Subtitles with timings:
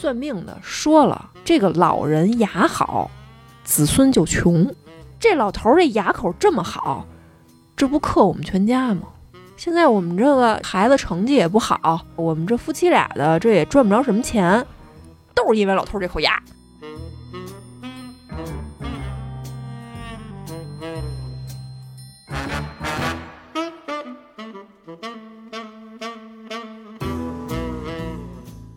[0.00, 3.10] 算命的说了，这个老人牙好，
[3.64, 4.74] 子孙就穷。
[5.18, 7.04] 这老头这牙口这么好，
[7.76, 9.02] 这不克我们全家吗？
[9.58, 14.66] 现在我们这个孩子成绩也不好，我们这夫妻俩的这也赚不着什么钱，
[15.34, 16.40] 都是因为老头这口牙。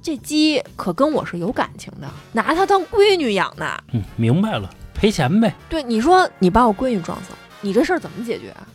[0.03, 3.65] 这鸡可跟我是有感情的，拿它当闺女养呢。
[3.93, 5.55] 嗯，明白了，赔钱呗。
[5.69, 8.67] 对，你说你把我闺女撞死了，你这事儿怎么解决啊？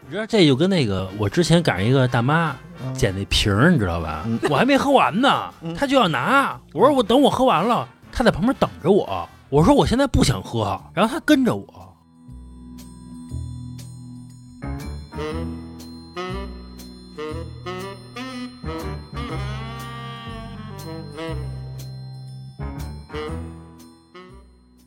[0.00, 2.56] 你知道这就跟那个我之前赶上一个大妈
[2.94, 4.22] 捡那瓶儿，你知道吧？
[4.24, 6.58] 嗯我还没喝完呢，嗯她就要拿。
[6.72, 7.86] 我说我等我喝完了，
[8.18, 9.28] 她在旁边等着我。
[9.48, 11.96] 我说我现在不想喝，然后他跟着我。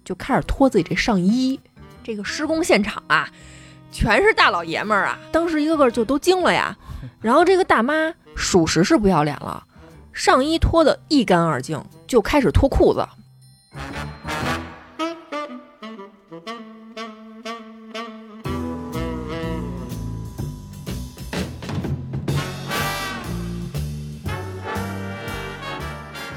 [0.03, 1.57] 就开始脱自己这上衣。
[2.03, 3.29] 这个施工现场啊，
[3.93, 6.77] 全是大老爷们儿啊，当时一个个就都惊了呀。
[7.21, 9.63] 然后这个大妈属实是不要脸了，
[10.11, 13.07] 上衣脱得一干二净，就开始脱裤子。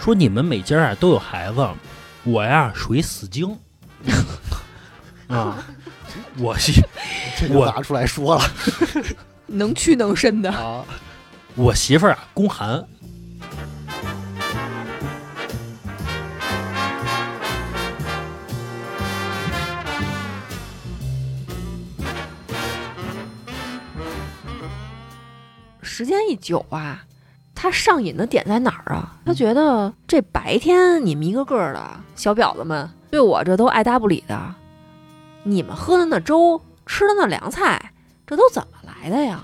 [0.05, 1.67] 说你们每家啊都有孩子，
[2.25, 3.59] 我呀属于死精
[5.29, 5.65] 啊。
[6.37, 6.83] 我媳
[7.49, 8.45] 我拿出来说了
[9.49, 10.85] 能屈能伸的，啊！
[11.55, 12.85] 我媳妇儿啊宫寒，
[25.83, 27.05] 时间一久啊，
[27.65, 29.17] 他上瘾的点在哪儿啊？
[29.25, 31.83] 他觉得这白天你们一个个的
[32.15, 34.39] 小婊子们对我这都爱搭不理的，
[35.45, 37.93] 你们喝的那粥，吃的那凉菜，
[38.27, 39.43] 这都怎么来的呀？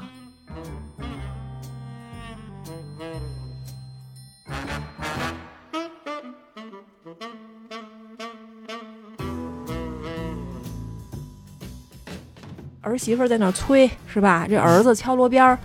[12.82, 14.46] 儿媳妇儿在那儿催，是吧？
[14.46, 15.58] 这儿子敲锣边儿，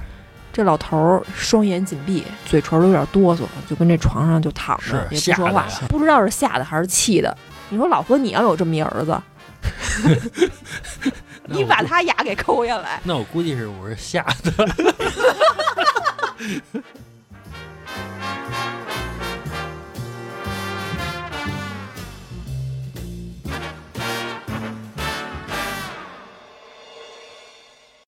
[0.55, 7.37] 这老头儿双眼紧闭，嘴唇都有点哆嗦，就跟这床上就躺着，也不说话了，不知道是吓的还是气的。
[7.67, 9.21] 你说老何，你要有这么一儿子，
[11.47, 14.53] 你把他牙给抠下来，那我估计是我是吓的。